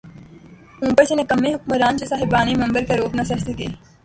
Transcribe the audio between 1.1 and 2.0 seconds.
نکمّے حکمران‘